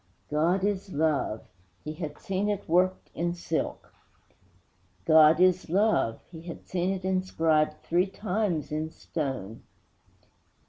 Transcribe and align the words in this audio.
'God 0.31 0.63
is 0.63 0.91
love!' 0.91 1.43
he 1.83 1.93
had 1.93 2.17
seen 2.17 2.49
it 2.49 2.67
worked 2.67 3.11
in 3.13 3.35
silk. 3.35 3.93
'God 5.05 5.39
is 5.39 5.69
love' 5.69 6.21
he 6.31 6.41
had 6.41 6.67
seen 6.67 6.89
it 6.91 7.05
inscribed 7.05 7.83
three 7.83 8.07
times 8.07 8.71
in 8.71 8.89
stone. 8.89 9.61